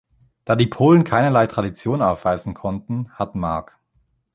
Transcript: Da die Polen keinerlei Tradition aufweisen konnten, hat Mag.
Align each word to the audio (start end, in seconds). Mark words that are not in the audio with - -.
Da 0.45 0.55
die 0.55 0.65
Polen 0.65 1.03
keinerlei 1.03 1.45
Tradition 1.45 2.01
aufweisen 2.01 2.55
konnten, 2.55 3.11
hat 3.11 3.35
Mag. 3.35 3.77